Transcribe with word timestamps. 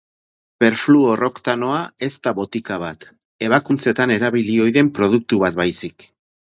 Perfluorooktanoa 0.63 1.77
ez 2.09 2.11
da 2.29 2.35
botika 2.41 2.81
bat, 2.87 3.07
ebakuntzetan 3.49 4.19
erabili 4.19 4.61
ohi 4.67 4.79
den 4.81 4.95
produktu 5.01 5.45
bat 5.47 5.63
baizik. 5.65 6.13